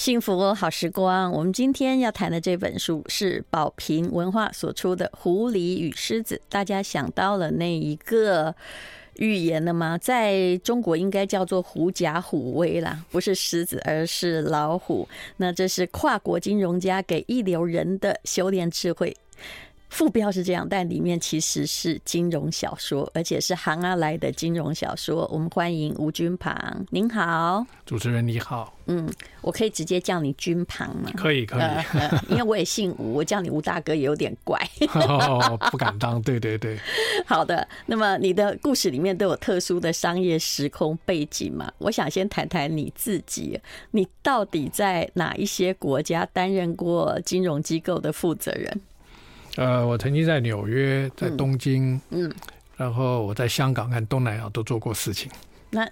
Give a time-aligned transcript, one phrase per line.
[0.00, 6.36] 幸福好时光，我们今天要谈的这本书是宝瓶文化所出的《狐狸与狮子》。
[6.48, 8.54] 大家想到了那一个
[9.16, 9.98] 寓言了吗？
[9.98, 15.06] 在中国应该叫做“狐假虎威”啦，不是狮子，而是老虎。
[15.36, 19.14] 那这是跨国金融家给一流人的修炼智慧。
[19.90, 25.28] 副标是这样，但里面其实是金融小说，而且是行啊来的金融小说。
[25.32, 28.72] 我们欢迎吴君庞，您好，主持人你好。
[28.86, 29.08] 嗯，
[29.40, 31.10] 我可以直接叫你君庞吗？
[31.16, 34.58] 可以，可以，呃，因为我也姓吴，我叫你吴大哥也有点怪。
[34.94, 36.78] 哦，不敢当，对对对。
[37.26, 41.70] 好的，那么你的故事里面都有特殊的商业时空背景嘛？
[41.78, 48.80] 我想先谈谈你自己，你到底在哪一些国家担任过金融机构的负责人？
[49.56, 52.34] 呃，我曾经在纽约，在东京，嗯，嗯，
[52.76, 55.30] 然后我在香港和东南亚都做过事情。
[55.70, 55.86] 那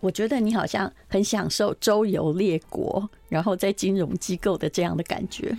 [0.00, 5.54] 我觉得你好像很享受周游列国，然后在金融机构的这样的感觉。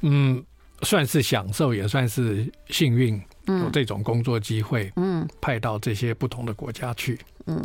[0.00, 0.44] 嗯，
[0.82, 7.18] 算是享受，也算是幸运，有这种工作机会，嗯，派到这些不同的国家去。
[7.46, 7.64] 嗯，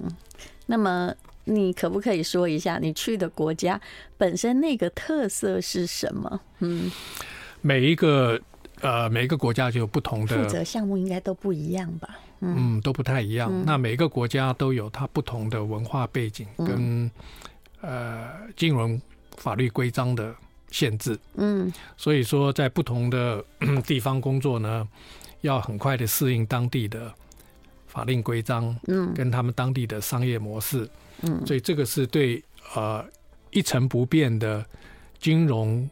[0.68, 1.12] 那么
[1.46, 3.82] 你可不可以说一下你去的国家
[4.18, 6.40] 本身那个特色是什么？
[6.60, 6.92] 嗯，
[7.62, 8.40] 每一个。
[8.82, 12.18] 呃，每一个国家就有不同的负责项目，应该都不一样吧？
[12.42, 13.50] 嗯，嗯，都不太一样。
[13.52, 17.12] 嗯、那每一个国家都有它不同的文化背景跟、嗯、
[17.82, 19.02] 呃金融
[19.38, 20.36] 法律规章的
[20.70, 21.18] 限制。
[21.36, 23.44] 嗯，所以说在不同的
[23.88, 24.86] 地方工作呢，
[25.42, 27.12] 要很快的适应当地的
[27.88, 30.88] 法令规章，嗯，跟他们当地的商业模式。
[31.22, 32.44] 嗯，所以这个是对
[32.76, 33.04] 呃
[33.52, 34.64] 一成不变的
[35.18, 35.90] 金融。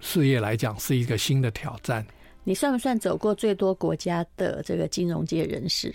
[0.00, 2.04] 事业来讲是一个新的挑战。
[2.42, 5.94] 你算不算走过最多国家的这个金融界人士？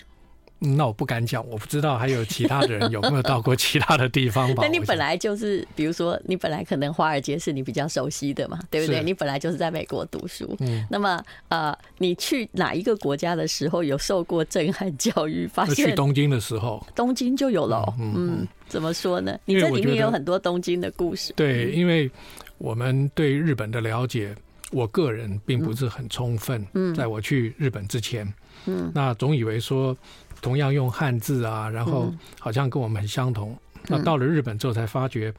[0.58, 4.64] 那我不敢讲，我不知道还有其他的人有没有到过其他的地方吧。
[4.66, 9.04] 那你本来就是，比如说你本来可能华尔街是你比较熟悉的嘛，对不对？
[9.04, 15.46] 你本来就是在美国读书，嗯，那么呃，你去哪一个国家的时候有受过震撼教育？
[15.46, 17.94] 发现去东京的时候，东京就有了。
[18.00, 19.38] 嗯，嗯，怎么说呢？
[19.46, 21.34] 你这里面有很多东京的故事。
[21.36, 22.10] 对，因为。
[22.58, 24.36] 我们对日本的了解，
[24.72, 26.66] 我个人并不是很充分。
[26.74, 28.32] 嗯，在我去日本之前，
[28.66, 29.96] 嗯，那总以为说
[30.42, 33.58] 同样用汉字啊，然后好像跟我们很相同。
[33.88, 35.32] 那到了日本之后，才发觉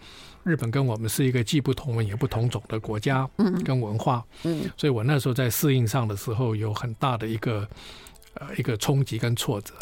[0.45, 7.69] 日本跟我们是一个既不同文也不同种的国家，嗯，跟文化，嗯，所以我那时候在适应上的时候，有很大的一个
[8.35, 9.75] 呃一个冲击跟挫折。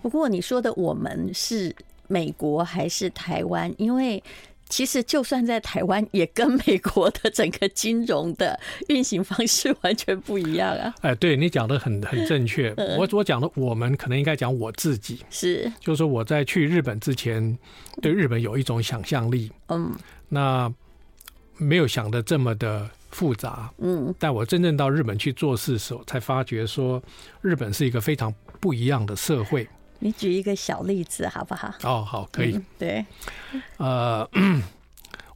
[0.00, 1.74] 不过你说的我们是
[2.06, 3.74] 美国还是台湾？
[3.78, 4.22] 因为
[4.74, 8.58] 其实，就算在台湾，也跟美国的整个金融的
[8.88, 10.92] 运行方式完全不一样啊！
[11.00, 12.74] 哎，对你讲的很很正确。
[12.98, 17.56] 我我讲的，我们可能应该讲我自己，是，就是说我在去日本之前，
[18.02, 19.94] 对日本有一种想象力，嗯，
[20.28, 20.68] 那
[21.56, 27.00] 没有想的这么的复杂，嗯，但我真正到日本去做事的时候，才发觉说，
[27.42, 29.68] 日本是一个非常不一样的社会。
[30.04, 31.72] 你举一个小例子好不好？
[31.82, 32.56] 哦，好，可以。
[32.56, 33.06] 嗯、对，
[33.78, 34.28] 呃，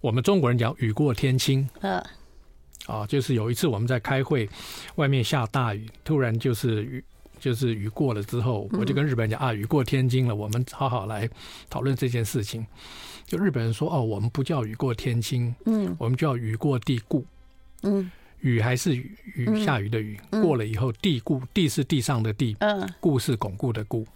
[0.03, 1.67] 我们中国人讲雨过天晴。
[1.81, 2.05] 嗯。
[2.87, 4.47] 啊，就是有一次我们在开会，
[4.97, 7.03] 外面下大雨，突然就是雨，
[7.41, 11.27] 就是雨过了之后，我就跟日本人讲啊，雨过天晴了，我们好好来
[11.71, 12.67] 讨论这件事情。
[13.25, 17.25] 就日本人说哦，我们不叫雨过天晴，嗯，我们叫雨过地固。
[17.85, 24.07] 嗯，雨还是雨，雨下雨的雨，过了以后地固，地是地上的地，嗯，固是巩固的固。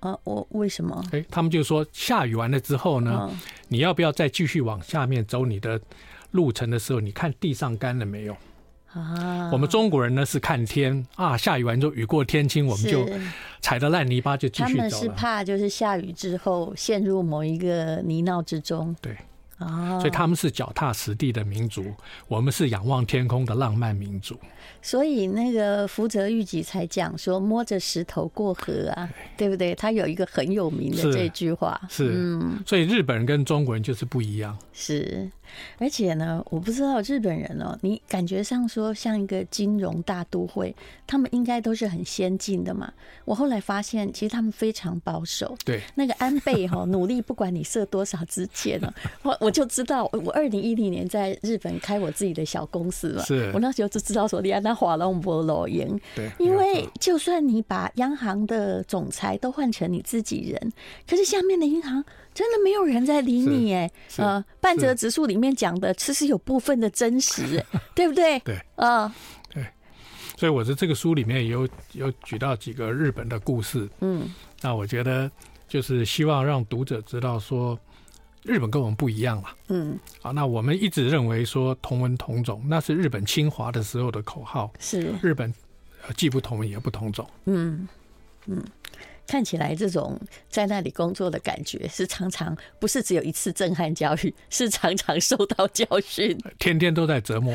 [0.00, 1.04] 啊，我为什么？
[1.12, 3.38] 哎，他们就说下雨完了之后呢，嗯、
[3.68, 5.80] 你要不要再继续往下面走你的
[6.32, 8.36] 路程的时候，你看地上干了没有？
[8.92, 13.08] 啊，我们中国人呢是看天啊，下雨完之后雨过天晴，我们就
[13.60, 14.90] 踩着烂泥巴就继续走了。
[14.90, 18.94] 他们是怕就是下雨之后陷入某一个泥淖之中。
[19.00, 19.16] 对。
[19.98, 21.84] 所以他们是脚踏实地的民族，
[22.28, 24.38] 我们是仰望天空的浪漫民族。
[24.82, 29.74] 所以那个福泽谕吉才讲说摸着石头过河啊，对不对？
[29.74, 31.78] 他有一个很有名的这句话。
[31.88, 34.56] 是，嗯，所以日本人跟中国人就是不一样。
[34.72, 35.30] 是。
[35.78, 40.74] 而且呢，我不知道日本人哦，你感觉上说像一个金融大都会，
[41.06, 42.92] 他们应该都是很先进的嘛。
[43.24, 45.56] 我后来发现，其实他们非常保守。
[45.64, 48.92] 对，那个安倍哈，努力不管你设多少支箭呢，
[49.22, 53.22] 我我就知道，我二零一零年在日本开我自己的小公司了。
[53.24, 55.98] 是，我那时候就知道说，你安那华龙波罗赢。
[56.14, 60.72] 对，因为就算你把央行的总裁都换成你自己人，
[61.08, 62.04] 可是下面的银行。
[62.32, 68.38] 真的没有人在理你哎，呃，半泽直树里面讲的其实有部分的真实， 对不对？
[68.40, 69.12] 对，啊，
[69.52, 69.66] 对，
[70.36, 74.28] 所以我在这个书里面有有举到几个日本的故事，嗯，
[74.62, 75.30] 那我觉得
[75.68, 77.78] 就是希望让读者知道说，
[78.44, 79.48] 日本跟我们不一样了。
[79.68, 84.72] 嗯，啊，那我们一直认为说同文同种，那是日本侵华的时候的口号。
[84.78, 85.12] 是。
[85.22, 85.52] 日本
[86.16, 87.28] 既不同文也不同种。
[87.44, 87.86] 嗯
[88.46, 88.64] 嗯，
[89.30, 90.18] 看起来这种
[90.48, 97.54] 在那里工作的感觉是常常不是只有一次震撼教育，是常常受到教训， 天天都在折磨。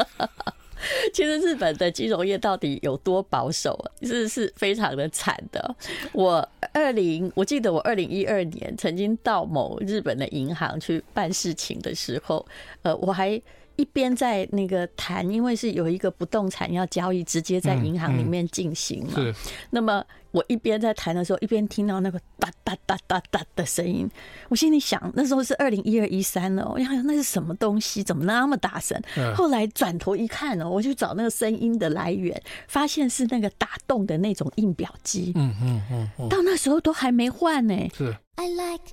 [1.14, 3.88] 其实日本的金融业到底有多保守啊？
[4.02, 5.74] 是是非常的惨的。
[6.12, 12.46] 我二零，我记得我二零一二年曾经到某日本的银行去办事情的时候，
[12.82, 13.40] 呃，我还。
[13.78, 19.14] 一边在那个谈，因为是有一个不动产要交易，直接在银行里面进行嘛。
[19.14, 19.34] 是。
[19.70, 24.10] 那么我一边在谈的时候，一边听到那个哒哒哒哒哒的声音，
[24.48, 28.02] 我心里想，那时候是二零一二一三了，我想那是什么东西？
[28.02, 29.00] 怎么那么大声？
[29.34, 35.32] 后来转头一看呢，我去找那个声音的来源，发现是那个打洞的那种印表机。
[35.36, 36.28] 嗯嗯嗯。
[36.28, 37.74] 到那时候都还没换呢。
[37.96, 38.16] 是。
[38.34, 38.84] I like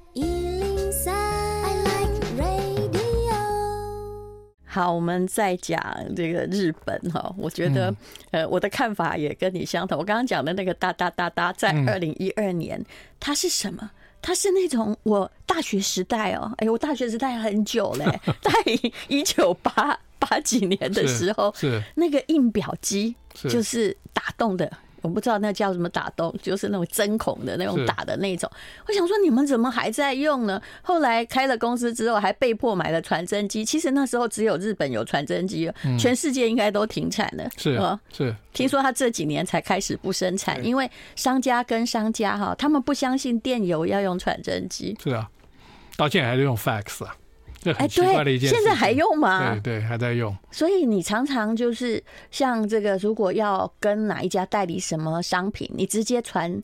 [4.75, 5.81] 好，我们再讲
[6.17, 7.95] 这个日本哈，我觉得
[8.31, 9.97] 呃，我的看法也跟你相同。
[9.97, 12.83] 我刚刚讲的那个哒哒哒哒，在二零一二年，
[13.17, 13.89] 它是什么？
[14.21, 18.03] 它是那种我大学时代哦，哎，我大学时代很久嘞，
[18.43, 18.51] 在
[19.07, 24.69] 一九八八几年的时候，是那个印表机，就是打洞的。
[25.05, 28.49] 我不知道那叫什么打洞，就是那种针孔的那种打的那种。
[28.87, 30.61] 我想说你们怎么还在用呢？
[30.81, 33.63] 后来开了公司之后，还被迫买了传真机。
[33.63, 37.49] 其实那时候只有日本有传真机，全世界应该都停产了。
[37.55, 38.35] 是啊，是。
[38.51, 44.97] 听说他这几年才开始不生产，因为商家跟商家哈，他们不相信电邮要用传真机。
[45.03, 45.29] 是啊，
[45.97, 47.15] 到现在还是用 fax 啊。
[47.77, 49.53] 哎，对，现在还用吗？
[49.55, 50.35] 对对，还在用。
[50.51, 56.61] 所以你常常就是像这个，如果要跟哪一家代理什么商品，你直接传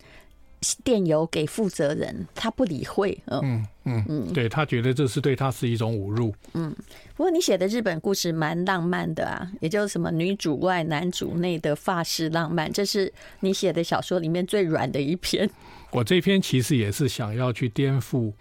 [0.84, 3.18] 电邮给负责人，他不理会。
[3.28, 6.34] 嗯嗯嗯，对，他觉得这是对他是一种侮辱。
[6.54, 6.72] 嗯，
[7.16, 15.50] 不过你写的日本故事蛮浪漫的啊，也就是什么女主外男主内的法式浪漫，这是你写的小说里面最软的一篇。
[15.90, 18.32] 我这篇其实也是想要去颠覆，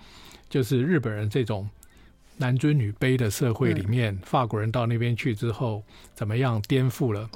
[0.50, 1.68] 就是日本人这种。
[2.40, 5.84] 男尊女卑的社会里面，法国人到那边去之后，
[6.14, 7.28] 怎么样颠覆了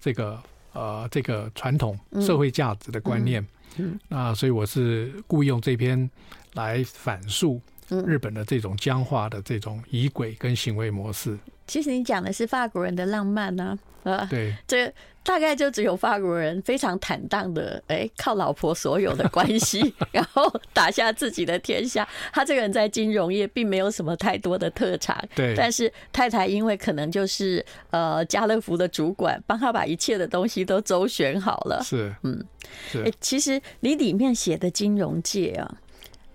[0.00, 0.42] 这个
[0.72, 3.46] 呃这个传统社会价值的观念？
[3.76, 6.10] 嗯，那所以我是故意用这篇
[6.54, 11.38] 来反述日本的这种僵化的这种仪轨跟行为模式。
[11.66, 14.92] 其实你讲的是法国人的浪漫呢，啊，对，这。
[15.26, 22.06] 大概就只有法国人非常坦荡的，哎，靠老婆所有的关系， 然后打下自己的天下。
[22.32, 25.52] 他这个人在金融业并没有什么太多的特长，对。
[25.56, 31.82] 但是太太因为可能就是呃家乐福的主管，帮他把一切的东西都周旋好了。
[31.82, 32.44] 是，嗯，
[32.88, 33.02] 是。
[33.02, 35.74] 哎，其实你里面写的金融界啊，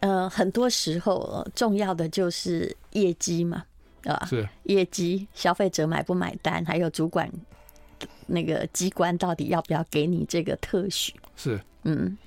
[0.01, 3.63] 呃，很多时候重要的就是业绩嘛，
[4.03, 7.31] 啊，是业绩，消费者买不买单，还有主管。
[8.25, 11.13] 那个机关到底要不要给你这个特许？
[11.35, 12.17] 是，嗯，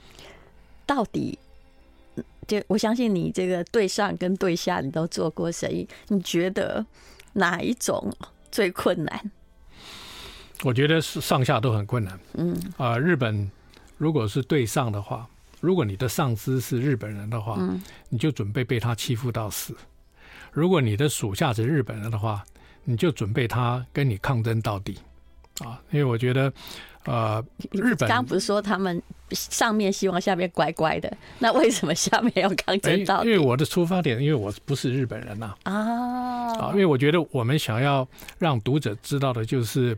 [0.85, 1.38] 到底
[2.47, 6.85] 就我相信你这个对上跟对下你都做过生意，你觉得
[7.32, 8.12] 哪一种
[8.53, 9.31] 最困难？
[10.62, 12.20] 我觉得是上下都很困难。
[12.35, 13.50] 嗯啊，日本
[13.97, 15.29] 如果是对上的话，
[15.65, 19.73] 如果你的上司是日本人的话，嗯，你就准备被他欺负到死；
[20.53, 22.45] 如果你的属下是日本人的话，
[22.85, 24.99] 你就准备他跟你抗争到底。
[25.65, 26.53] 啊，因为我觉得，
[27.05, 33.31] 呃，日本刚不是说他们上面希望下面乖乖的，那为什么下面要抗争到底？
[33.31, 35.55] 因为我的出发点，因为我不是日本人呐。
[35.63, 38.06] 啊，啊，因为我觉得我们想要
[38.39, 39.97] 让读者知道的就是，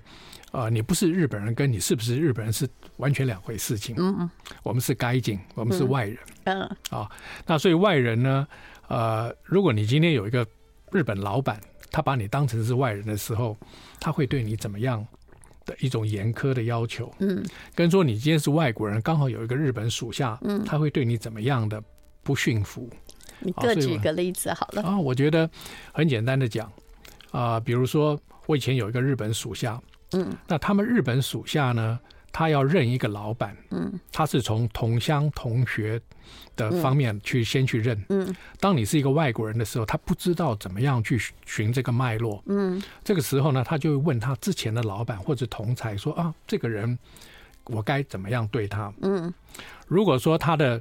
[0.57, 3.95] 呃，你不是日本人，跟你是不是日本人是完全两回事情。
[3.99, 4.31] 嗯嗯，
[4.63, 6.19] 我们是该警，我们是外人。
[6.45, 7.11] 嗯，啊，
[7.47, 8.49] 那所以外人呢，
[8.89, 10.47] 呃，如果你今天有一个
[10.93, 11.61] 日本老板，
[11.91, 13.55] 他把你当成是外人的时候，
[14.01, 15.07] 他会对你怎么样？
[15.67, 17.45] 的一种严苛的要求，嗯，
[17.75, 21.83] 跟说你今天是外国人，刚好有一个日本属下，嗯，他会对你怎么样的
[22.23, 22.89] 不驯服？
[23.41, 25.51] 你各举个例子好了啊，我觉得
[25.93, 26.73] 很简单的讲
[27.33, 29.83] 啊，比如说我以前有一个日本属下，
[30.13, 31.99] 嗯，那他们日本属下呢，
[32.33, 36.01] 他要认一个老板，嗯，他是从同乡同学。
[36.57, 46.99] 的方面去先去认，嗯，当你是一个外国人的时候，他不知道怎么样去寻这个脉络，嗯，这个时候呢，他就会问他之前的老板或者同才说啊，这个人
[47.67, 48.91] 我该怎么样对他？
[49.03, 49.33] 嗯，
[49.87, 50.81] 如果说他的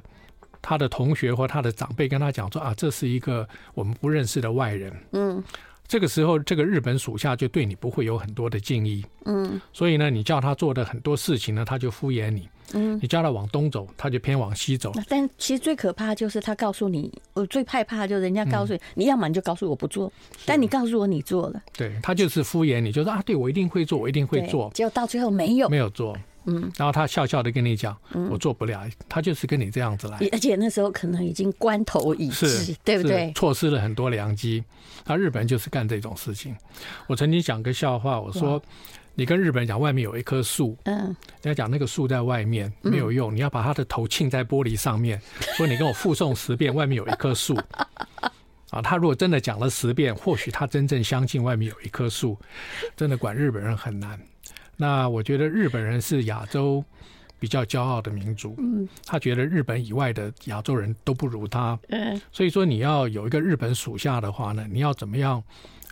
[0.62, 5.44] 他的同学或他的长辈跟他讲说啊，这是一个我们不认识的外人，嗯，
[5.88, 12.48] 这个时候这个日本属下就对你不会有很多的敬意，嗯，所以呢，你叫他做的很多事情呢，他就敷衍你。
[12.72, 14.92] 嗯，你叫他往东走，他就偏往西走。
[15.08, 20.12] 但其实最可怕就是他告诉你，我最害怕就是人家告诉你，你要么你就告诉我不做，
[20.44, 26.16] 但你告诉我你做了，对，他就是敷衍你，就说啊，对我一定会做，我一定会做，结果到最后没有，没有做。
[26.46, 27.96] 嗯，然后他笑笑的跟你讲，
[28.30, 33.32] 我做不了，他就是跟你这样子来，而且那时候可能已经关头已至，对不对？
[33.34, 34.64] 错失了很多良机。
[35.04, 36.56] 那日本人就是干这种事情。
[37.06, 38.60] 我曾经讲个笑话，我说
[39.14, 45.20] 你跟日本人讲外面有一棵树，嗯，人家讲那个树在外面没有用，你要把他的头浸在玻璃上面，
[45.56, 47.56] 说你跟我复诵十遍外面有一棵树。
[48.70, 52.36] 啊，他如果真的讲了十遍，或许他真正相信外面有一棵树，
[52.96, 54.18] 真的管日本人很难。
[54.76, 56.84] 那我觉得日本人是亚洲
[57.38, 65.42] 比较骄傲的民族，嗯，他觉得日本以外的亚洲人都不如他，嗯，所以说你要有一个日本属下的话呢，你要怎么样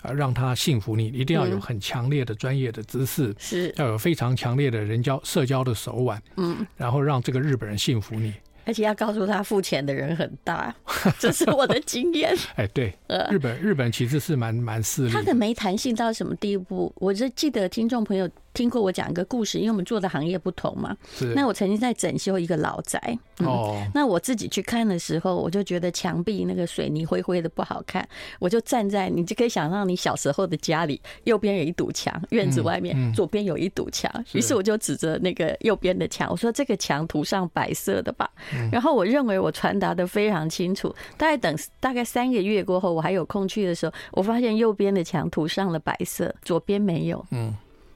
[0.02, 1.08] 啊让他信服你？
[1.08, 8.32] 一定要有很强烈的专业的知识，是要有非常强烈的人交社交的手腕，嗯，然后让这个日本人信服你。
[8.66, 10.74] 而且要告诉他付钱的人很大，
[11.20, 12.34] 这是我的经验。
[12.56, 12.94] 哎，对，
[13.30, 15.12] 日本日本其实是蛮蛮势利。
[15.12, 16.90] 他的没弹性到什么地步？
[16.96, 20.96] 我就记得听众朋友听过我讲一个故事，因为我们做的行业不同嘛。
[21.14, 21.34] 是。
[21.34, 23.76] 那我曾经在整修一个老宅，哦。
[23.92, 28.08] 那我自己去看的时候，我就觉得墙壁那个水泥灰灰的不好看，
[28.38, 38.30] 我就站在你就可以想象你小时候的家里，右边有一堵墙，院子外面左边有一堵墙，于是我就指着那个右边的墙，我说这个墙涂上白色的吧。
[38.70, 47.24] 然后我认为我传达的非常清楚，大概等大概三个月过后，我还有空去的时候，我发现右边的墙涂上了白色，左边没有。
[47.32, 47.52] 嗯，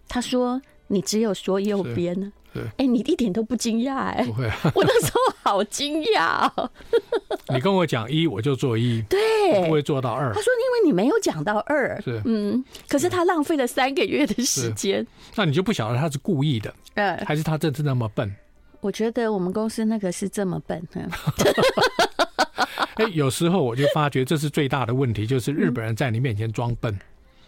[0.09, 2.33] 他说你只有说右边呢。
[2.51, 4.25] 对，哎，你一点都不惊讶哎？
[4.25, 6.71] 不会，啊我那时候好惊讶哦。
[7.53, 9.19] 你跟我讲一，我就做一，对，
[9.67, 10.33] 不会做到二。
[10.33, 15.07] 他说因为你没有讲到二，是嗯，可是他浪费了三个月的时间。
[15.37, 18.35] 那你就不晓得他是故意的，呃，还是他真是那么笨？
[18.81, 20.83] 我觉得我们公司那个是这么笨，
[22.95, 26.99] 哎，有时候我就发觉这是最大的问题，就是日本人在你面前装笨，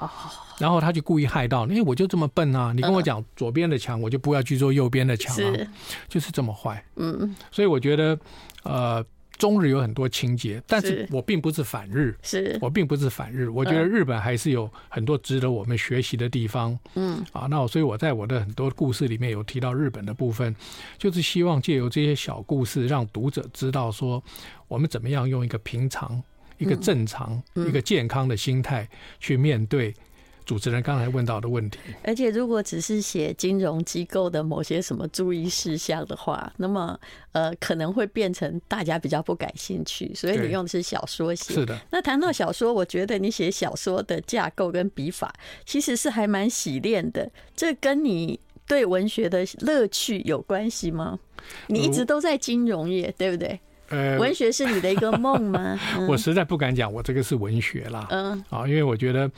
[0.07, 0.11] 哦，
[0.59, 2.73] 然后他就故意害到你，哎，我就这么笨啊！
[2.75, 5.55] 你跟我讲左边的墙，我就不要去做右边的墙啊，
[6.09, 8.19] 就是这么坏，嗯，所以我觉得，
[8.63, 9.05] 呃。
[9.39, 12.59] 中日有很多情节，但是我并不是反日，是。
[12.61, 16.79] 我并不是反日，我觉得日本还是有很多值得我们学习的地方。
[16.95, 20.55] 嗯，啊，那所以我在我的很多故事里面有提到日本的部分，
[20.99, 24.23] 就是希望借由这些小故事，让读者知道说，
[24.69, 26.23] 我们怎么样用一个平常、
[26.61, 28.89] 一个正常、一个健康的心态
[29.19, 29.93] 去面对。
[30.47, 36.99] 主持人刚才问到的问题，而且如果只是写金融机构的某些什么注意事项的话，那么
[37.31, 40.13] 呃可能会变成大家比较不感兴趣。
[40.13, 41.79] 所以你用的是小说写，是的。
[41.93, 45.33] 那谈到小说，我觉得你写小说的架构跟笔法
[45.65, 47.31] 其实是还蛮洗练的。
[47.55, 51.21] 这跟你对文学的乐趣有关系吗？
[51.69, 53.61] 你一直都在金融业，对不对？
[53.91, 55.79] 呃，文学是你的一个梦吗？
[55.99, 58.07] 嗯、我实在不敢讲，我这个是文学啦。
[58.11, 59.31] 嗯，啊，因为我觉得，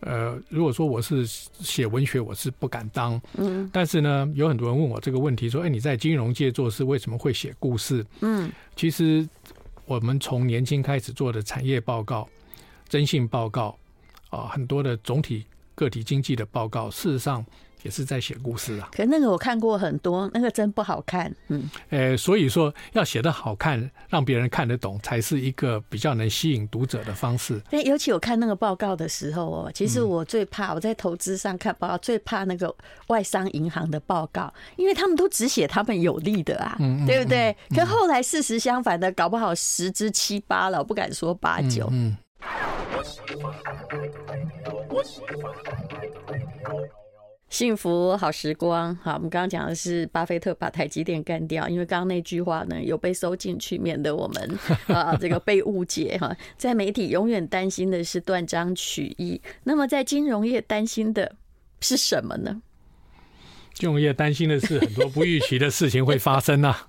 [0.00, 3.20] 呃，如果说我是写文学，我是不敢当。
[3.38, 9.26] 嗯，但是呢，有很多人问我这个问题，说：“哎，你在金融界做事，为什么会写故事？”嗯，其实
[9.86, 12.28] 我们从年轻开始做的产业报告、
[12.88, 13.78] 征信报告
[14.30, 17.44] 啊，很多的总体个体经济的报告，事实上。
[17.82, 21.34] 也是在写故事啊，可那个我看过很多，那个真不好看。
[21.48, 27.60] 嗯，呃，所以说要写的好看，让别人看得懂，才是一个比较能吸引读者的方式。
[27.70, 32.74] 对，尤其我看那个报告的时候哦，其实我最怕我在投资上看报告，最怕那个
[33.08, 37.56] 外商银行的报告，因为他们都只写他们有利的啊，对不对？
[37.74, 41.88] 可后来事实相反的，搞不好十之七八了，我不敢说八九。
[41.92, 42.16] 嗯。
[47.50, 56.34] 幸福好时光，好，我们刚刚讲的是巴菲特把台积电干掉，因为刚刚那句话呢有被收进去，免得我们 啊这个被误解哈。
[56.56, 61.34] 在媒体永远担心的是断章取义，那么在金融业担心的
[61.80, 62.62] 是什么呢？
[63.74, 66.86] 金融业担心的是很多不预期的事情会发生啊。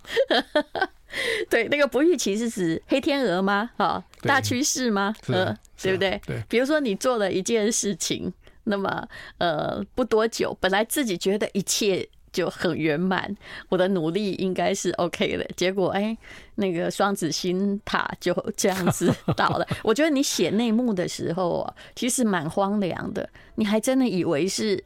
[1.49, 3.71] 对，那个不预期是指黑天鹅吗？
[3.77, 5.13] 哈，大趋势吗？
[5.27, 6.21] 呃，对不对？
[6.25, 8.31] 对，比如说你做了一件事情。
[8.63, 13.35] 那么，呃，不多久，本来自己觉得一切就很圆满，
[13.69, 15.43] 我的努力应该是 OK 的。
[15.55, 16.15] 结果，哎，
[16.55, 19.67] 那个双子星塔就 这样子 倒了。
[19.83, 23.27] 我觉得你写内幕的时候啊，其实蛮荒凉的。
[23.55, 24.81] 你还真的以为是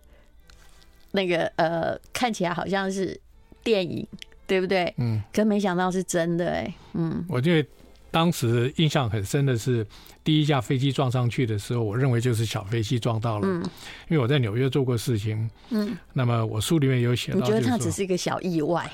[1.12, 3.20] 那个呃，看起来好像是
[3.64, 4.08] 电影，
[4.48, 4.94] 对不对？
[4.98, 5.22] 嗯。
[5.34, 7.24] 可没想到是真的，哎，嗯。
[7.30, 7.70] 我觉得。
[8.16, 9.86] 当时印象很深的是，
[10.24, 13.46] 第一架飞机撞上去的时候，我认为就是小飞机撞到了。
[13.46, 13.62] 嗯，
[14.08, 15.50] 因为我在纽约做过事情。
[15.70, 18.90] 嗯，那么我书里面有写到，你觉得它只是一个小意外？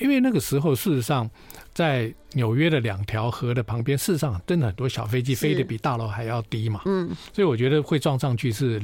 [0.00, 1.30] 因为那个时候，事实上，
[1.72, 6.82] 在纽约的两条河的旁边，事实上真的很多小飞机飞得比大楼还要低嘛。
[6.86, 8.82] 嗯，所以我觉得会撞上去是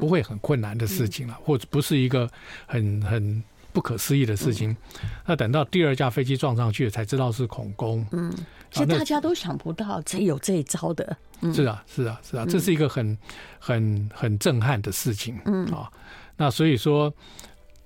[0.00, 2.28] 不会很困难的事情了，或者不是一个
[2.66, 3.40] 很很。
[3.72, 4.76] 不可思议的事情，
[5.26, 8.06] 那等到第二架飞机撞上去，才知道是恐攻。
[8.12, 8.32] 嗯，
[8.70, 11.16] 其实大家都想不到这有这一招的。
[11.54, 13.16] 是啊，是啊，是啊，这是一个很
[13.58, 15.38] 很很震撼的事情。
[15.44, 15.90] 嗯啊，
[16.36, 17.12] 那所以说。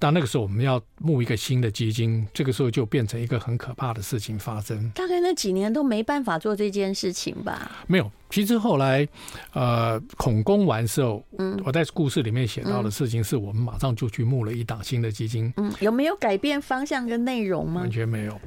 [0.04, 4.90] 当那个时候我们要募一个新的基金，这个时候就变成一个很可怕的事情发生。
[4.90, 7.70] 大概那几年都没办法做这件事情吧？
[7.86, 9.08] 没有，其实后来，
[9.54, 15.50] 呃，恐攻完之后，嗯，我在故事里面写到的事情是我们马上就去募了一档新的基金。
[15.56, 17.80] 嗯，有没有改变方向跟内容吗？
[17.80, 18.38] 完全没有，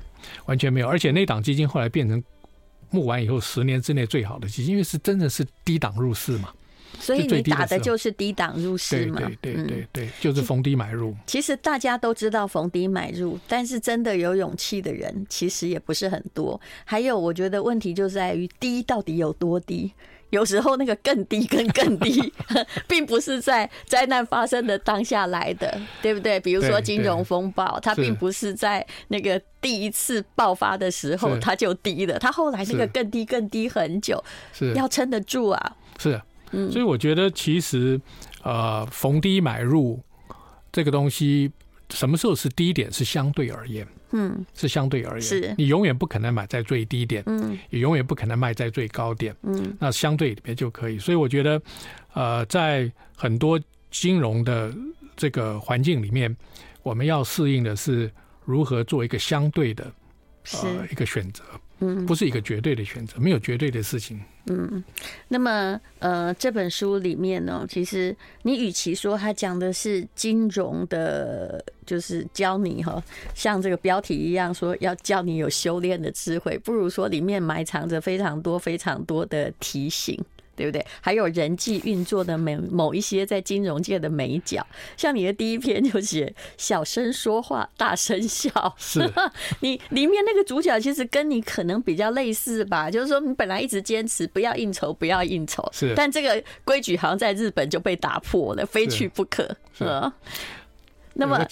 [0.46, 0.88] 完全没有。
[0.88, 2.24] 而且那档基金后来变成
[2.92, 6.54] 募完以后十年之内最好的基金，因为是真的是低档入市嘛。
[7.00, 9.20] 所以你打的就是低档入市嘛？
[9.42, 11.16] 对对对对，就是逢低买入。
[11.26, 16.60] 其实大家都知道逢低买入，但是真的有勇气的人其实也不是很多。
[16.86, 19.94] 还有，我觉得问题就在于低到底有多低？
[20.30, 22.34] 有时候那个更低跟更低，
[22.86, 26.38] 并不是在灾难发生的当下来的，对不对？
[26.42, 35.76] 比如说金融风暴，它并不是在那个第一次爆发的时候它就低了，它后来那个更低更低很久，是要撑得住啊。
[35.98, 36.20] 是。
[36.72, 38.00] 所以我觉得，其实，
[38.44, 40.02] 呃，逢低买入
[40.72, 41.52] 这个东西，
[41.90, 45.56] 什么时候是低点，是相对而言，嗯，是相对而言，是。
[45.58, 50.98] 你永远不可能买在最低点，嗯，也永远不可能卖在最高点，嗯，那相对里面就可以。
[50.98, 51.62] 所以我觉得，
[52.14, 53.60] 呃，在很多
[53.92, 54.74] 金融的
[55.16, 56.36] 这个环境里面，
[56.84, 58.12] 我们要适应的是
[58.46, 59.92] 如何做一个相对的，
[60.64, 61.44] 呃，一个选择。
[61.80, 64.20] 嗯，不是一个绝对的选择，没有绝对的事情。
[64.48, 64.84] 嗯，
[65.28, 73.04] 那么呃，这本书里面呢，其实你与其说它讲的是金融的，就是教你哈，
[73.36, 80.18] 像这个标题一样说要教你有修炼的智慧，不如说里面埋藏着非常多非常多的提醒。
[80.58, 80.84] 对不对？
[81.00, 84.66] 还有人际运作的某某一些在金融界的美角，
[84.98, 88.50] 像你的第一篇就写小声说话，大声笑。
[88.78, 89.00] 是，
[89.62, 92.90] 你里面那个主角其实跟你可能比较类似吧？
[92.90, 99.48] 就是说你本来一直坚持不要应酬，不要应酬，是，但这个规矩好像在日本就被打破了，非去不可。
[99.78, 99.86] 是，
[101.14, 101.46] 那么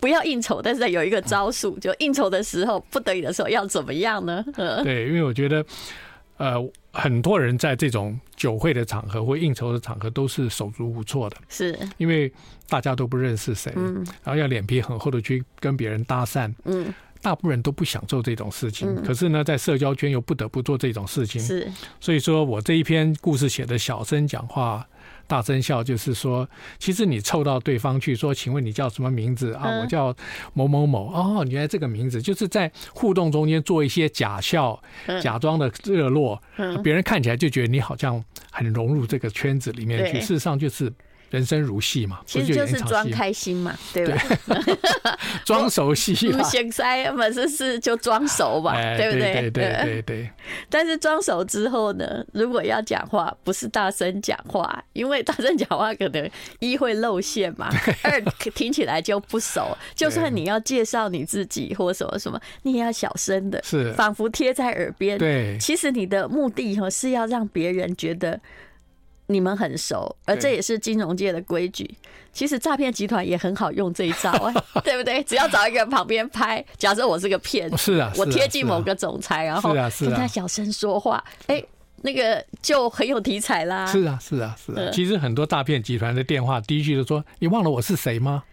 [0.00, 4.44] 不要应酬，但是有一个招数，就应酬的时候不得已的时候要怎么样呢？
[4.82, 5.64] 对，因为我觉得。
[6.38, 6.54] 呃，
[6.92, 11.78] 很多人在这种酒会的场合或应酬的场合都是手足无措的，是。
[11.98, 12.32] 因为
[12.68, 21.70] 大家都不认识谁，嗯，然后要脸皮很厚的去跟别人搭讪，嗯，大部分人都不想做这种事情，可是呢，在社交圈又不得不做这种事情，是，
[22.00, 24.86] 所以说我这一篇故事写的小声讲话。
[25.28, 29.78] 大真笑，就是说，其实你凑到对方去说，请问你叫什么名字啊？
[29.78, 30.12] 我叫
[30.54, 31.12] 某某某。
[31.12, 34.82] 哦，原来这个名字，就是在互动中间做一些假笑，
[35.22, 36.42] 假装的热络，
[36.82, 40.92] 别人看起来就觉得你好像很融入这个圈子里面去，事实上就是。
[41.30, 44.18] 人生如戏嘛，其实就是装开心嘛，对吧？
[45.44, 49.34] 装熟戏，不现塞嘛，是是就装熟吧，对不对？
[49.34, 50.30] 对对对 对。
[50.70, 57.68] 但是装熟之后呢，如果要讲话，不是大声讲话，因为大声讲话可能一会露馅嘛，
[58.02, 58.20] 二
[58.54, 59.76] 听起来就不熟。
[59.94, 65.18] 就算你要介绍你自己或什么什么，你也要小声的，是仿佛贴在耳边。
[65.18, 68.40] 对，其实你的目的哈是要让别人觉得。
[69.28, 71.88] 你们很熟，而这也是金融界的规矩。
[72.32, 75.22] 其实诈骗集团也很好用这一招，哎， 对不对？
[75.24, 81.62] 只要找一个旁边拍，假设我是个骗子，是啊，我贴近某个总裁，然后跟他小声说话，哎，
[82.02, 83.84] 那个就很有题材啦。
[83.86, 84.90] 是啊，是啊，是啊。
[84.92, 88.44] 其实很多诈骗集团的电话第一句就说：“你忘了我是谁吗？”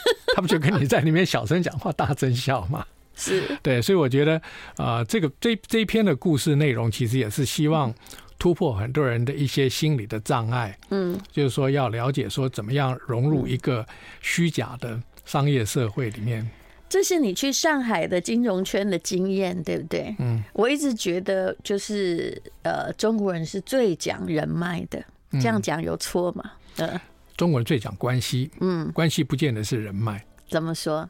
[0.34, 2.84] 他们就跟你在里面小声讲话，大声笑嘛。
[3.14, 4.40] 是对，所以我觉得
[4.76, 7.94] 啊，这个这这一篇的故事内容，其实也是希望。
[8.38, 13.84] 突破很多人的一些心理的障碍，嗯，就是说要了解说怎么样融入一个
[14.20, 16.48] 虚假的商业社会里面。
[16.88, 20.14] 这是你去上海的金融圈的经验，对不对？
[20.20, 26.52] 嗯，我一直觉得就是呃，中国人是最讲人脉的，这样讲有错吗？
[26.76, 26.98] 嗯，
[27.36, 30.24] 中国人最讲关系，嗯，关系不见得是人脉。
[30.48, 31.06] 怎么说？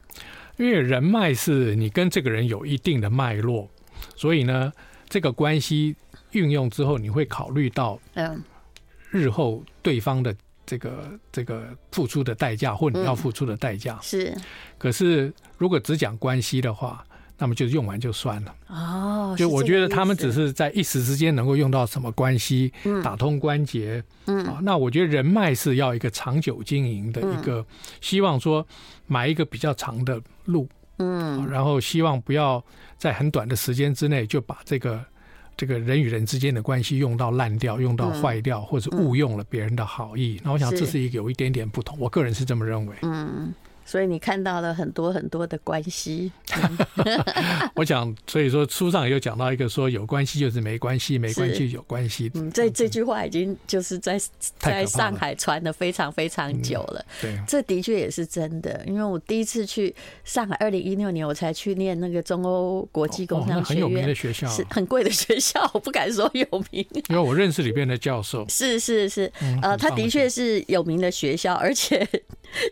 [0.57, 3.69] 因为人脉是你跟这个人有一定的脉络，
[4.17, 4.73] 所以呢，
[5.07, 5.95] 这个关系。
[6.31, 8.41] 运用之后，你会考虑到，嗯，
[9.09, 14.35] 日后对方的这个这个付出的代价，或你要付出的代价是。
[14.77, 17.03] 可是，如果只讲关系的话，
[17.37, 18.55] 那么就用完就算了。
[18.67, 24.03] 哦，就我觉得他们只是在一时之间能够用到什么关系，嗯、打通关节。
[24.25, 27.65] 嗯、啊，那我觉得人脉是要一个长久经营的一个，
[28.01, 28.65] 希望说
[29.07, 30.67] 买一个比较长的路。
[30.97, 32.61] 嗯、啊，然后希望不要
[32.97, 35.01] 在很短的时间之内就把这个
[35.59, 40.39] 这个人与人之间的关系用到烂掉，用到坏掉，或者误用了别人的好意。
[40.41, 42.95] 那我想这是一个有一点点不同，我个人是这么认为。
[43.01, 43.53] 嗯。
[43.89, 46.31] 所以你看到了很多很多的关系。
[47.73, 52.29] 我讲，所以说书上也有讲到一个说，有关系就是没关系，没关系有关系。
[52.35, 54.21] 嗯，这这句话已经就是在
[54.59, 57.03] 在上海传的非常非常久了。
[57.19, 58.79] 对，这的确也是真的。
[58.85, 66.85] 因为我第一次去上海，二零一六年我才去念那个中欧国际工商学院，很有名的学校，是 很贵的学校，我不敢说有名。
[67.09, 69.31] 因为我认识里边的教授， 是是是，
[69.63, 72.07] 呃，他的确是有名的学校，而且。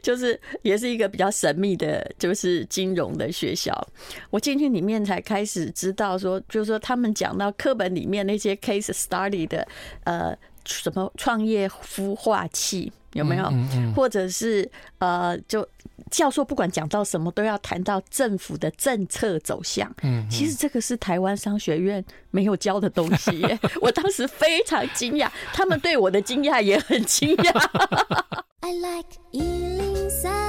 [0.01, 3.88] 就是也是一个比较神秘的，就是金融的学校。
[4.30, 9.67] 我进去里面才开始知道说，就是说他们讲到课本里面那些 case study 的，
[10.04, 13.52] 呃，什么创业孵化器有没有？
[13.96, 15.67] 或者是呃，就
[16.12, 19.91] 教授不管讲到什么，都要谈到政府的政策走向。
[20.04, 23.60] 嗯，其实这个是台湾商学院没有教的东西耶。
[23.82, 27.52] 我当时非常惊讶，他们对我的惊讶也很惊讶。
[28.62, 30.46] I like 103,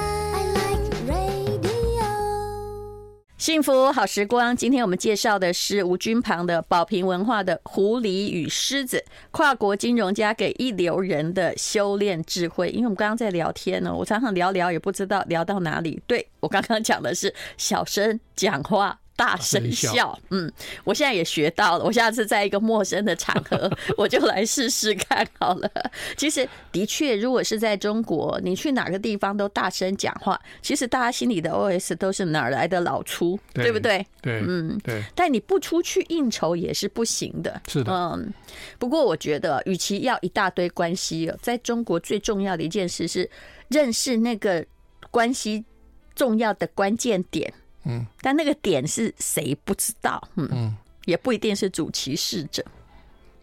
[3.39, 8.97] 幸福好时光，今天我们介绍的是吴君旁的宝瓶文化的《狐狸与狮子》，
[9.31, 12.67] 跨国金融家给一流人的修炼智慧。
[12.71, 16.01] 因为我们刚刚在聊天呢，我常常聊聊也不知道聊到哪里。
[16.05, 18.99] 对，我刚刚讲的是小声讲话。
[19.19, 20.49] 大声笑，嗯，
[20.85, 21.83] 我现在也学到了。
[21.83, 25.69] 我下次在一个陌生的场合， 我就来试试看好了。
[26.15, 34.07] 其实的确，如果是在中国，你去哪个地方都大声讲话，其实大家心里的 OS 都是哪儿来的老粗，对不对？
[34.21, 35.03] 对，嗯，对。
[35.13, 37.91] 但你不出去应酬也是不行的，是的。
[37.91, 38.33] 嗯，
[38.77, 43.29] 不过我觉得，与其要一大堆关系，在中国最重要的一件事是
[43.67, 44.65] 认识那个
[45.11, 45.65] 关系
[46.15, 47.53] 重要的关键点。
[47.85, 50.21] 嗯，但那个点是谁不知道？
[50.35, 52.63] 嗯，也不一定是主歧视者，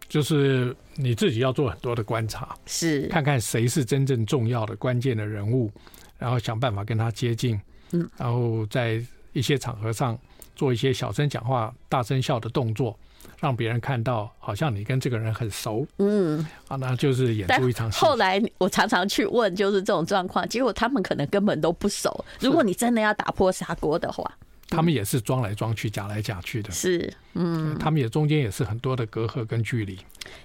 [0.09, 5.71] 就是你自己要做很多的观察，是看看谁是真正重要的关键的人物，
[6.19, 7.61] 然后想办法跟他接近，
[7.93, 10.19] 嗯，然后在一些场合上
[10.55, 12.99] 做一些小声讲话、大声笑的动作。
[13.41, 17.99] 让别人看到，好像你跟这个人很熟，嗯，啊，那就是演出一场戏。
[17.99, 22.25] 后来我常常去问，就是这种状况，结果他们可能根本都不熟。
[22.41, 24.31] 如果你真的要打破砂锅的话，
[24.69, 26.71] 他们也是装来装去、假来假去的。
[26.71, 29.99] 是，嗯，他们也中间也是很多的隔阂跟距离。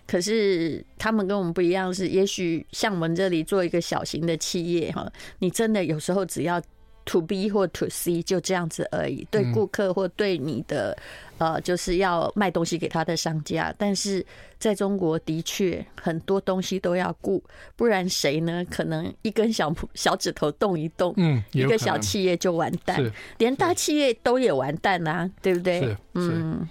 [0.06, 6.62] 可是他们跟我们不一样，是也许像我们这里做一个小型的企业哈，你真的有时候只要。
[7.06, 10.96] To B 或 To C 就这样子而已，对顾客或对你的
[11.38, 13.74] 呃，就是要卖东西给他的商家。
[13.78, 14.26] 但是
[14.60, 17.44] 在中国的确很多东西都要顾，
[17.76, 18.64] 不然谁呢？
[18.70, 23.04] 可能一根小小指头动一动，嗯，一个小企业就完蛋，
[23.40, 25.98] 连大企业都也完蛋啊，对不对？
[26.14, 26.68] 嗯，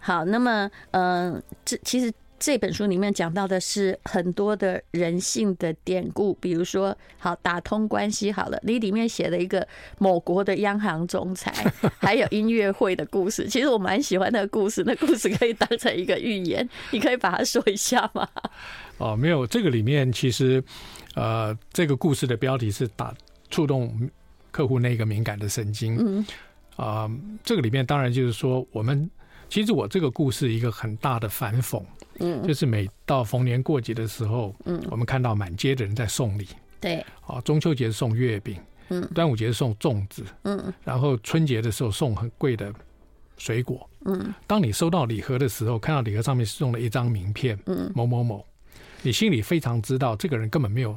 [0.00, 2.12] 好，那么嗯、呃，这其实。
[2.44, 9.64] 这本书里面讲到的是很多的人性的典故，比如说，好打通关系好了，你里面写了一个
[9.98, 11.52] 某国的央行总裁，
[12.00, 13.46] 还有音乐会的故事。
[13.46, 18.28] 其实我蛮喜欢那个故事，那故事可以当成一个寓言，你可以把它说一下吗？
[18.98, 20.60] 哦，没有，这个里面其实，
[21.14, 23.14] 呃，这个故事的标题是打
[23.50, 24.10] 触动
[24.50, 25.96] 客户那个敏感的神经。
[25.96, 26.26] 嗯，
[26.74, 27.08] 啊，
[27.44, 29.08] 这个里面当然就是说，我们
[29.48, 31.80] 其实我这个故事一个很大的反讽。
[32.22, 36.48] 嗯，就是每到逢年过节的时候，嗯，我们看到满街的人在送礼，
[36.80, 38.56] 对，啊，中秋节送月饼，
[38.88, 42.72] 嗯，端午节送粽子，嗯，然后春节的时候送很贵的
[43.36, 48.44] 水果，嗯，当你收到礼盒的时候，看到礼盒上面送了一张名片，嗯，某某某，
[49.02, 50.96] 你心里非常知道这个人根本没有。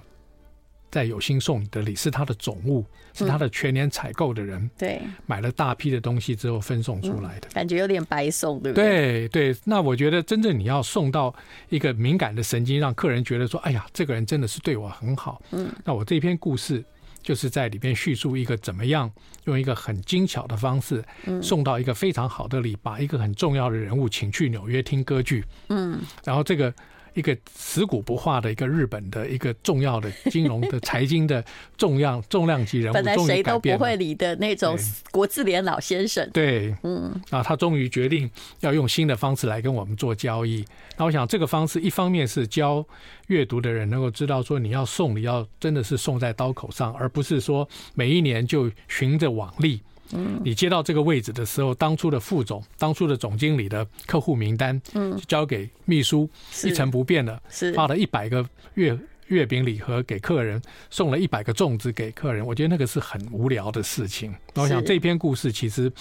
[0.96, 9.28] 在有心送你的礼是他的总务，是他的全年采购的人，对，买了大批的东西之后分送出来的，感觉有点白送，对不对？
[9.28, 11.36] 对对，那我觉得真正你要送到
[11.68, 15.42] 一个敏感的神经，让客人觉得说，哎呀，这个人真的是对我很好。
[15.52, 16.82] 嗯，那我这篇故事
[17.22, 19.12] 就是在里边叙述一个怎么样
[19.44, 21.04] 用一个很精巧的方式，
[21.42, 25.44] 送到一个非常好的礼，把一个很重要的人物请去纽约听歌剧。
[25.68, 26.74] 嗯，然后这个。
[27.16, 31.44] 一个死骨不化的一个日本的一个重要的金融的财经的
[31.78, 34.78] 重量重量级人物，本来谁都不会理的那种
[35.12, 40.64] 国字脸老先生，对，嗯，啊，他终于决定要用新的方式来跟我们做交易。
[40.98, 42.86] 那我想这个方式一方面是教
[43.28, 49.82] 阅读的人能够知道说，你要送礼要真的是送在刀口上，而不是说每一年就循着往例。
[50.12, 56.30] 嗯，你接到这个位置的时候，当初的副总、当初的总经理的客户名单，嗯，就交给秘书，
[56.64, 62.46] 一成不变的，是发了一百个月月饼礼盒给客人，送了一百个粽子给客人。
[62.46, 64.34] 我觉得那个是很无聊的事情。
[64.54, 65.92] 我想这篇故事其实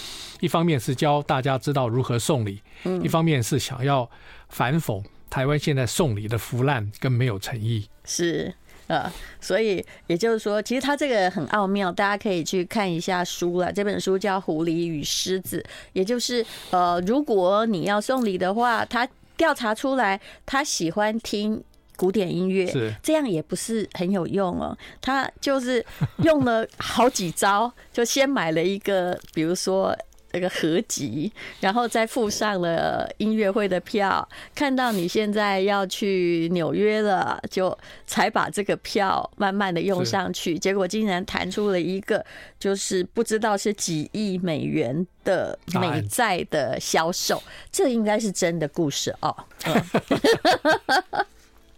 [0.40, 4.08] 一方面是教大家知道如何送礼，嗯，一方面是想要
[4.50, 7.88] 反讽台湾现在送礼的腐烂跟没有诚意。
[8.04, 8.54] 是。
[8.86, 13.72] 呃，所以也就是说，其实他这个很奥妙，大家可以去看一下书了。
[13.72, 15.58] 这本书叫《狐狸与狮子》，
[15.92, 21.62] 也就是呃，如果你要送礼的话，他调查出来他喜欢听
[21.96, 24.76] 古典音乐，是这样也不是很有用哦。
[25.00, 25.84] 他就是
[26.18, 29.96] 用了好几招，就先买了一个，比如说。
[30.34, 34.28] 这个合集，然后再附上了音乐会的票。
[34.52, 40.58] 看到你现在要去纽约了，就才把这个票慢慢的用上去。
[40.58, 42.26] 结果竟然弹出了一个，
[42.58, 47.40] 就是不知道是几亿美元的美债的销售。
[47.70, 49.36] 这应该是真的故事哦。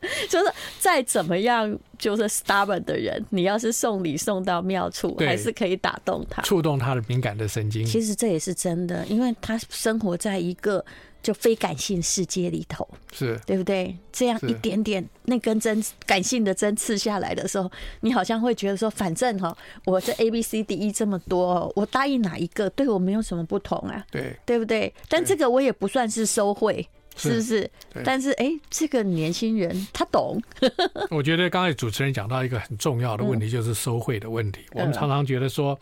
[0.29, 7.85] 就是再怎么样，就是 stubborn 的人，你要是送礼送到妙处，还是可以打动他，触动他的敏感的神经。
[7.85, 10.85] 其实这也是真的，因为他生活在一个
[11.23, 13.97] 就非感性世界里头，是对不对？
[14.13, 24.05] 这样一点点那根针感性的针刺下来的时候，你好像会觉得说，反正哈，我这 A B C D E 这么多，我答应哪一个对我没有什么不同啊？
[24.11, 24.93] 对，对不对？
[25.09, 26.89] 但这个我也不算是收贿。
[27.17, 27.71] 是不是？
[28.05, 30.41] 但是哎、欸，这个年轻人他懂。
[31.11, 34.61] 我觉得刚才主持人讲到一个很重要的问题，就是收贿的问题。
[34.73, 35.79] 我们常常觉得说，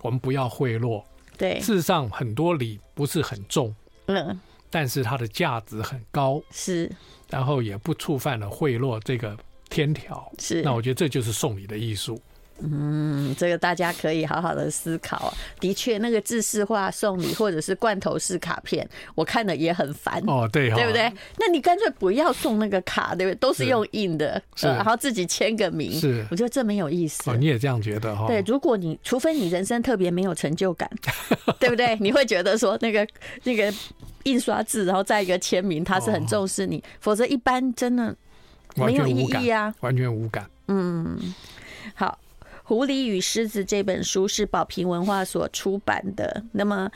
[0.00, 1.02] 我们不要贿赂。
[1.36, 3.72] 对，事实上很多礼不是很重，
[4.06, 6.90] 嗯，但是它的价值很高，是，
[7.30, 9.36] 然后也不触犯了贿赂这个
[9.70, 10.32] 天条。
[10.38, 12.20] 是，那我觉得这就是送礼的艺术。
[12.60, 15.32] 嗯，这个大家可以好好的思考。
[15.60, 20.22] 的确，那个制式化送礼或者是罐头式卡片，我看了也很烦。
[20.26, 21.12] 哦，对，对不对？
[21.38, 23.34] 那你干脆不要送那个卡，对不对？
[23.36, 25.92] 都是用印的，是，然后自己签个名。
[25.92, 27.30] 是，我觉得这没有意思。
[27.30, 28.26] 哦，你也这样觉得哈？
[28.26, 30.90] 对，如果你除非你人生特别没有成就感，
[31.60, 31.96] 对不对？
[32.00, 33.06] 你会觉得说那个
[33.44, 33.72] 那个
[34.24, 36.82] 印刷字，然后再一个签名，他是很重视你。
[37.00, 38.14] 否则一般真的
[38.74, 40.48] 没有意义啊，完全无感。
[40.66, 41.16] 嗯，
[41.94, 42.18] 好。
[42.68, 46.44] 《狐狸与狮子》这本书是宝瓶文化所出版的。
[46.52, 46.90] 那么，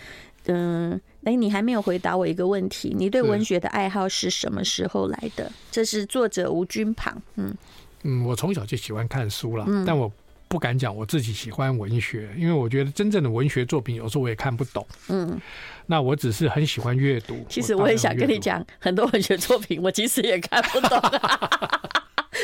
[0.45, 5.51] 嗯，哎，你还没有回答我一个问题：你对文学的爱好是什么时候来的？
[5.71, 7.17] 这是作者吴君庞。
[7.37, 7.55] 嗯
[8.03, 10.13] 嗯，我从小就喜欢看书了，但我
[10.47, 14.87] 不敢讲我自己喜欢文学，因为我觉得真正的文学作品有时候我也看不懂。
[15.09, 15.41] 嗯，
[15.87, 17.43] 那我只是很喜欢阅读。
[17.49, 21.01] 其实我也想跟你讲，很多文学作品我其实也看不懂。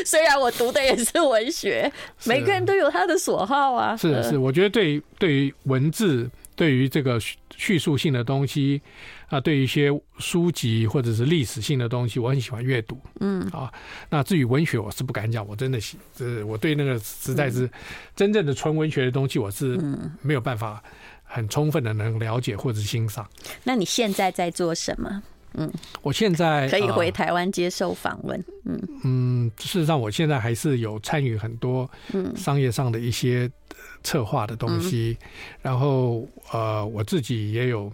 [0.05, 1.91] 虽然我读的也是文学，
[2.25, 3.97] 每个人都有他的所好啊。
[3.97, 7.19] 是是，我觉得对于对于文字，对于这个
[7.57, 8.81] 叙述性的东西
[9.29, 12.99] 啊，对于一些书籍或者是历史性的东西，我很喜欢阅读。
[13.21, 13.73] 嗯啊，
[14.11, 17.69] 那至于文学，我是不敢讲，我真的是，是我对那个实在是
[18.15, 19.79] 真正的纯文学的东西，我是
[20.23, 20.83] 没有办法
[21.25, 23.29] 很充分的能了解或者欣赏。
[23.65, 25.23] 那你现在在做什么？
[25.55, 25.71] 嗯，
[26.03, 28.45] 我现在可以回台湾接受访问。
[28.65, 31.89] 嗯嗯，事实上，我现在还是有参与很多
[32.37, 33.51] 商业上的一些
[34.03, 35.29] 策划的东西，嗯、
[35.63, 37.93] 然后呃，我自己也有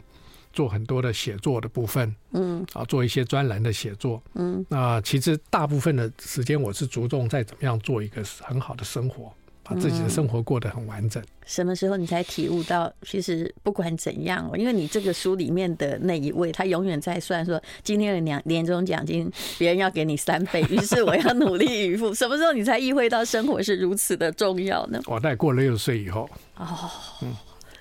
[0.52, 2.14] 做很多的写作的部分。
[2.32, 4.22] 嗯，啊，做一些专栏的写作。
[4.34, 9.32] 嗯，那其实大部分的时间，我是着重在怎么样做一个很好的生活。
[9.64, 11.20] 把自己的生活过得很完整。
[11.22, 11.26] 嗯。
[11.46, 22.14] 什么时候你才体悟到，其实不管怎样，因为你这个书里面的那一位，他永远在算说，今天的年年终奖金别人要给你三倍， 于是我要努力以赴。
[22.14, 25.00] 什么时候你才意会到生活是如此的重要呢？
[25.06, 26.28] 我在过了六十岁以后。
[26.56, 26.90] 哦，
[27.22, 27.34] 嗯，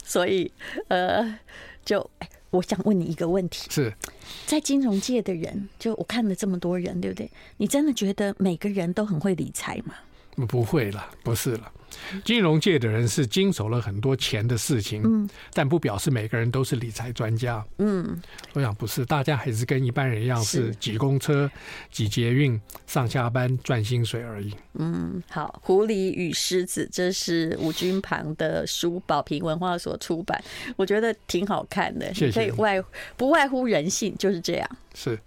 [0.03, 0.51] 所以
[0.89, 1.37] 呃，
[1.85, 2.09] 就
[2.49, 3.93] 我想问你一个问题：是
[4.45, 7.31] 在金融界的人，就我看了这么多人，对不对？
[7.57, 9.93] 你真的觉得每个人都很会理财吗？
[10.47, 11.71] 不会了，不是了。
[12.25, 18.19] 金融界的人是经手了很多钱的事情，嗯，但不表示每个人都是理财专家，嗯，
[18.53, 21.49] 我想不是，大家还是跟一般人一样，是挤公车、
[21.91, 24.55] 挤捷运、上下班赚薪水而已。
[24.73, 30.43] 嗯，好，《狐狸与狮子》这是吴君庞的书，宝瓶文化所出版，
[30.75, 32.11] 我觉得挺好看的。
[32.11, 32.39] 谢谢。
[32.39, 32.83] 可以外
[33.15, 34.67] 不外乎人性，就是这样。
[34.95, 35.19] 是。